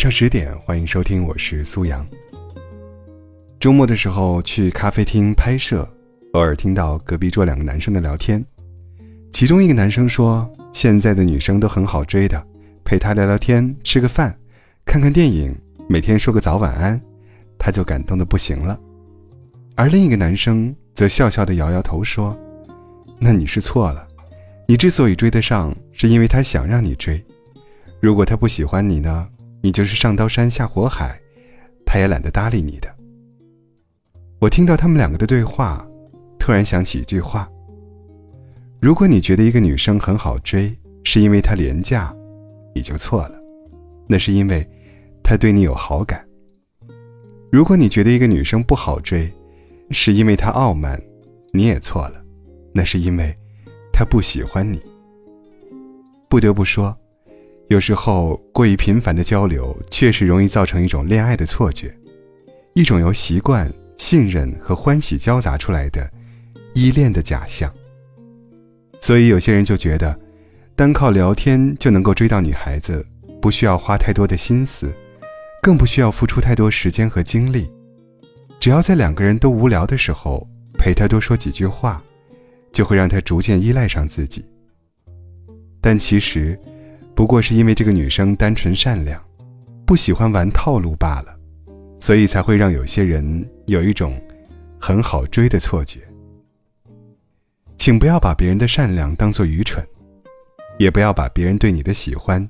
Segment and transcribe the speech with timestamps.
[0.00, 2.08] 上十点，欢迎收听，我是苏阳。
[3.60, 5.86] 周末的时候去咖啡厅拍摄，
[6.32, 8.42] 偶尔听到隔壁桌两个男生的聊天，
[9.30, 12.42] 其中一个男生说：“现在的女生都很好追的，
[12.82, 14.34] 陪她聊聊天，吃个饭，
[14.86, 15.54] 看看电影，
[15.86, 16.98] 每天说个早晚安，
[17.58, 18.80] 他就感动的不行了。”
[19.76, 22.34] 而另一个男生则笑笑的摇摇头说
[23.20, 24.08] ：“那你是错了，
[24.66, 27.22] 你之所以追得上，是因为他想让你追。
[28.00, 29.28] 如果他不喜欢你呢，
[29.62, 31.20] 你就是上刀山下火海，
[31.84, 32.88] 他也懒得搭理你的。”
[34.40, 35.86] 我听到他们两个的对话，
[36.38, 37.46] 突然想起一句话：
[38.80, 42.14] 如果你觉得一个女生很好追，是因为她廉价，
[42.74, 43.38] 你就错了，
[44.08, 44.66] 那是因为
[45.22, 46.18] 她对你有好感；
[47.52, 49.30] 如果你觉得一个女生不好追，
[49.90, 50.98] 是因为她傲慢，
[51.52, 52.24] 你也错了，
[52.72, 53.36] 那是因为
[53.92, 54.80] 她不喜欢你。
[56.30, 56.96] 不得不说，
[57.70, 61.96] 有时候过于频繁的交流，确实容易造成一种恋爱的错觉，
[62.74, 63.72] 一种由习惯。
[63.96, 66.10] 信任和欢喜交杂出来的
[66.72, 67.70] 依恋的假象，
[68.98, 70.18] 所以有些人就觉得，
[70.74, 73.06] 单靠聊天就能够追到女孩子，
[73.42, 74.90] 不需要花太多的心思，
[75.62, 77.70] 更不需要付出太多时间和精力，
[78.58, 82.02] 只要在两个人都无聊的时候陪她多说几句话，
[82.72, 84.42] 就会让她逐渐依赖上自己。
[85.82, 86.58] 但其实，
[87.20, 89.22] 不过是因为这个女生单纯善良，
[89.84, 91.38] 不喜欢玩套路罢了。
[91.98, 94.18] 所以才会让有些人有一种
[94.80, 96.00] 很好追的错觉。
[97.76, 99.86] 请不要把别人的善良当做愚蠢，
[100.78, 102.48] 也不要把别人对你的喜欢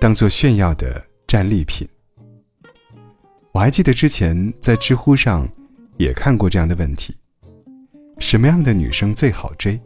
[0.00, 1.88] 当做炫耀的战利品。
[3.52, 5.48] 我还记得之前在知乎上
[5.96, 7.16] 也看过这样的问题：
[8.18, 9.80] 什么样的女生最好追？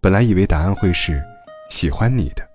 [0.00, 1.20] 本来以为答案会是
[1.68, 2.48] 喜欢你的，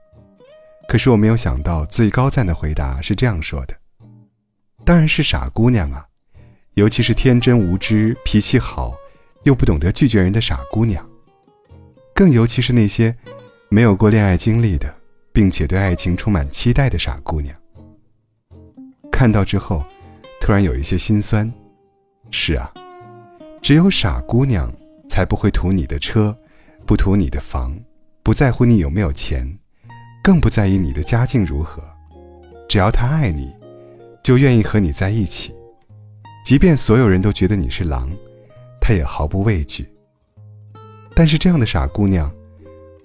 [0.90, 3.76] 可是我没有想到最高赞的回答是这样说的。
[4.84, 6.04] 当然是傻姑娘啊，
[6.74, 8.96] 尤其是天真无知、脾气好，
[9.44, 11.08] 又不懂得拒绝人的傻姑娘。
[12.16, 13.16] 更尤其是那些
[13.70, 14.92] 没有过恋爱经历的，
[15.32, 17.56] 并且对爱情充满期待的傻姑娘。
[19.12, 19.86] 看到之后，
[20.42, 21.54] 突然有一些心酸。
[22.32, 22.74] 是啊，
[23.62, 24.74] 只有傻姑娘
[25.08, 26.36] 才不会图你的车，
[26.88, 27.80] 不图你的房，
[28.24, 29.60] 不在乎你有没有钱，
[30.24, 31.84] 更不在意你的家境如何。
[32.68, 33.58] 只要他爱你。
[34.22, 35.56] 就愿意和你在一起，
[36.46, 38.12] 即便所有人都觉得你是狼，
[38.80, 39.90] 他也毫不畏惧。
[41.16, 42.32] 但是这样的傻姑娘，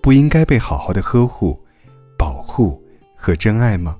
[0.02, 1.58] 不应该被好好的呵护、
[2.18, 2.82] 保护
[3.16, 3.96] 和真爱吗？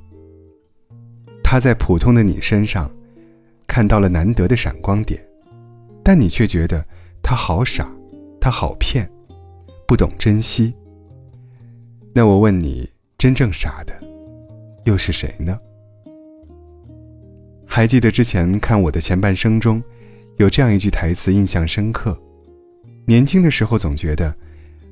[1.43, 2.91] 她在普通的你身上，
[3.67, 5.25] 看到了难得的闪光点，
[6.03, 6.85] 但你却觉得
[7.23, 7.91] 她好傻，
[8.39, 9.11] 她好骗，
[9.87, 10.75] 不懂珍惜。
[12.13, 12.87] 那我问你，
[13.25, 13.99] 真正傻的，
[14.85, 15.59] 又是谁呢？
[17.65, 19.83] 还记得之前看我的前半生中，
[20.37, 22.15] 有这样一句台词印象深刻。
[23.07, 24.37] 年轻的时候总觉得，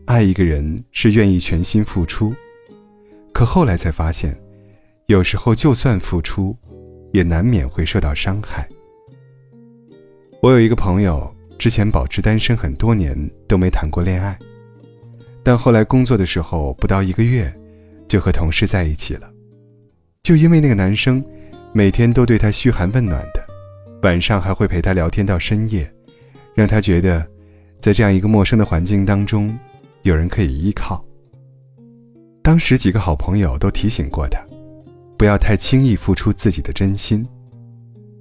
[0.07, 2.35] 爱一个人是愿意全心付出，
[3.35, 4.35] 可后来才发现，
[5.09, 6.57] 有时候就算付出，
[7.13, 8.67] 也难免会受到伤害。
[10.41, 13.15] 我有一个朋友，之前保持单身很多年
[13.47, 14.39] 都没谈过恋爱，
[15.43, 17.55] 但后来工作的时候不到一个月，
[18.13, 19.33] 就和同事在一起了，
[20.23, 21.25] 就因为那个男生。
[21.73, 23.43] 每天都对她嘘寒问暖的，
[24.03, 25.91] 晚上还会陪她聊天到深夜，
[26.55, 27.27] 让她觉得，
[27.81, 29.59] 在这样一个陌生的环境当中，
[30.03, 31.03] 有人可以依靠。
[32.43, 34.39] 当时几个好朋友都提醒过他，
[35.17, 37.27] 不要太轻易付出自己的真心，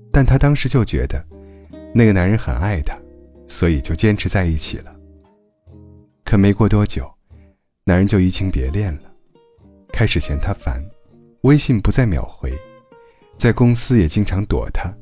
[0.10, 1.22] 但他当时就觉得，
[1.94, 2.98] 那个男人很爱她，
[3.50, 4.96] 所以就坚持在一起了。
[6.24, 7.06] 可没过多久，
[7.84, 9.11] 男人就移情别恋了，
[9.92, 10.84] 开始嫌他烦，
[11.42, 12.52] 微信不再秒回。
[13.38, 14.94] 在公司也经常躲他，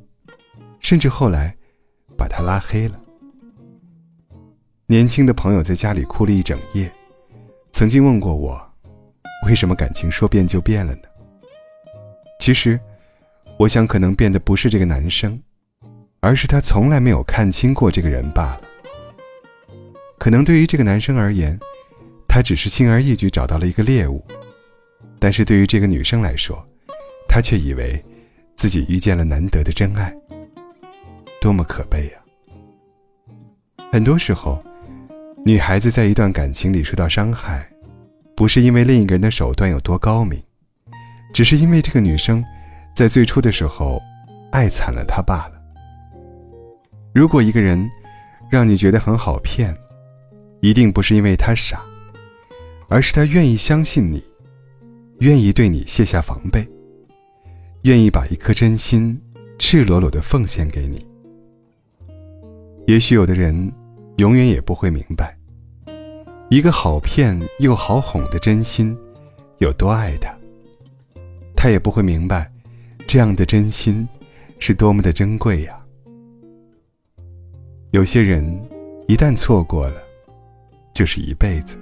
[0.79, 1.55] 甚至后来
[2.17, 2.99] 把他拉黑了。
[4.85, 6.91] 年轻的朋友在家里哭了一整夜，
[7.71, 8.59] 曾经问过我，
[9.45, 11.01] 为什么感情说变就变了呢？
[12.39, 12.79] 其实，
[13.57, 15.39] 我想可能变的不是这个男生，
[16.21, 18.61] 而是他从来没有看清过这个人罢了。
[20.17, 21.59] 可能对于这个男生而言，
[22.27, 24.25] 他只是轻而易举找到了一个猎物，
[25.19, 26.65] 但是对于这个女生来说，
[27.27, 28.03] 她却以为。
[28.55, 30.13] 自己遇见了难得的真爱，
[31.39, 32.19] 多么可悲呀！
[33.89, 34.61] 很多时候，
[35.45, 37.65] 女孩子在一段感情里受到伤害，
[38.35, 40.37] 不是因为另一个人的手段有多高明，
[41.33, 42.43] 只是因为这个女生
[42.93, 43.97] 在最初的时候
[44.51, 45.53] 爱惨了他罢了。
[47.13, 47.89] 如果一个人
[48.51, 49.73] 让你觉得很好骗，
[50.59, 51.81] 一定不是因为他傻，
[52.89, 54.21] 而是他愿意相信你，
[55.19, 56.67] 愿意对你卸下防备。
[57.83, 59.17] 愿意把一颗真心
[59.57, 61.07] 赤裸裸的奉献给你。
[62.87, 63.71] 也许有的人
[64.17, 65.37] 永远也不会明白，
[66.49, 68.97] 一个好骗又好哄的真心
[69.59, 70.35] 有多爱他。
[71.55, 72.51] 他也不会明白，
[73.07, 74.07] 这样的真心
[74.59, 75.77] 是多么的珍贵呀。
[77.91, 78.43] 有些人
[79.07, 80.01] 一旦错过了，
[80.93, 81.77] 就是一辈子。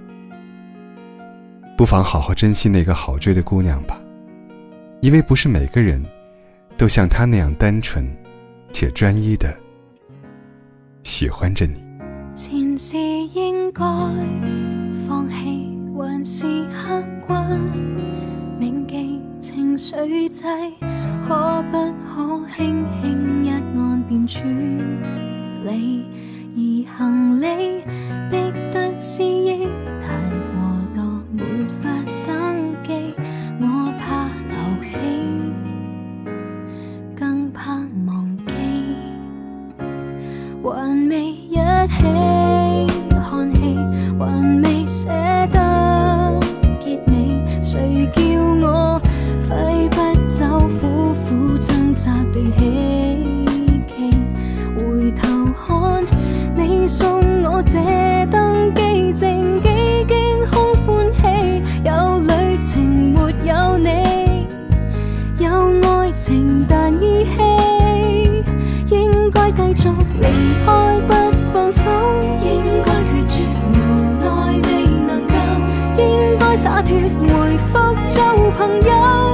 [1.78, 4.02] 不妨好好珍惜那个好追的姑娘吧，
[5.00, 6.04] 因为不是每个人
[6.76, 8.04] 都像她那样单纯
[8.74, 9.56] 且专一的
[11.04, 11.76] 喜欢着你。
[12.34, 13.84] 前世应该
[15.08, 17.34] 放弃，还是刻骨
[18.60, 20.42] 铭记情绪剂？
[21.28, 24.40] 可不可轻轻一按便处
[25.64, 26.04] 理？
[26.58, 27.84] 而行李
[28.32, 29.22] 逼得思
[69.58, 69.90] 继续
[70.22, 70.28] 离
[70.64, 71.14] 开不
[71.52, 71.90] 放手
[72.44, 73.44] 应该决绝
[73.74, 73.76] 无
[74.22, 75.34] 奈未能够
[75.98, 77.74] 应该洒脱回复
[78.08, 79.27] 做朋友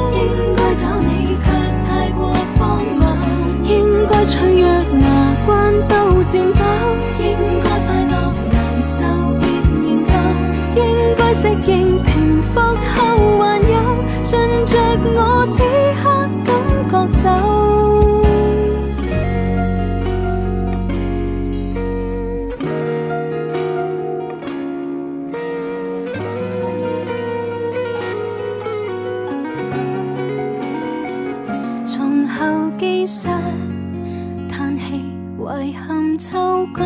[36.23, 36.85] 秋光，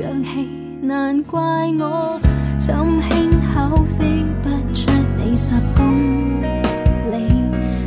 [0.00, 0.48] 氧气
[0.80, 1.38] 难怪
[1.78, 2.18] 我，
[2.58, 6.40] 怎轻巧飞不出你十公
[7.12, 7.28] 里？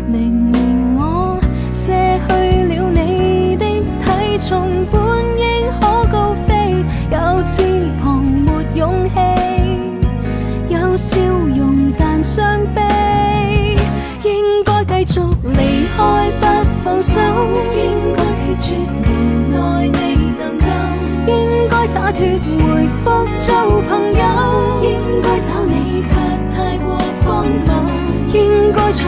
[0.07, 1.39] 明明我
[1.73, 2.33] 卸去
[2.65, 3.65] 了你的
[4.03, 4.85] 体重，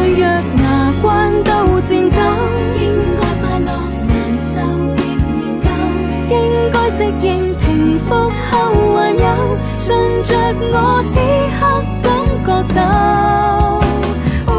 [0.01, 0.65] 脆弱牙
[0.99, 1.51] 关都
[1.81, 2.17] 颤抖，
[2.81, 2.83] 应
[3.19, 3.69] 该快乐
[4.07, 4.49] 难受
[4.95, 5.13] 别研
[5.61, 5.67] 究，
[6.31, 6.35] 应
[6.71, 7.69] 该适应平
[7.99, 8.51] 复后还
[9.13, 9.23] 有，
[9.77, 9.87] 顺
[10.23, 10.33] 着
[10.71, 10.75] 我
[11.05, 11.19] 此
[11.59, 11.61] 刻
[12.01, 12.09] 感
[12.43, 12.81] 觉走。
[14.47, 14.49] 哦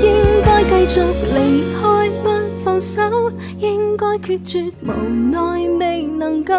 [0.00, 0.04] 应
[0.44, 0.94] 该继续
[3.96, 4.92] 该决绝无
[5.32, 6.54] 奈未能够，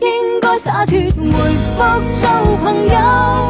[0.00, 0.98] 应该洒脱。
[0.98, 1.78] 回复
[2.14, 2.94] 做朋友。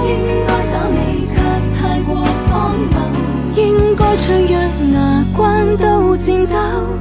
[0.04, 0.10] 应
[0.46, 1.34] 该找你却
[1.78, 2.16] 太过
[2.50, 2.94] 荒谬，
[3.62, 4.52] 应该脆弱
[4.92, 6.56] 牙关都颤抖。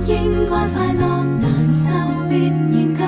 [0.05, 1.01] 应该快乐
[1.41, 1.91] 难受
[2.29, 3.01] 别研究，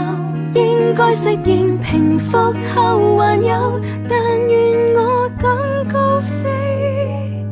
[0.60, 2.38] 应该适应平复
[2.74, 5.48] 后还有，但愿我敢
[5.88, 7.46] 高飞，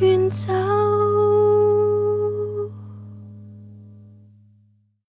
[0.00, 0.79] 远走。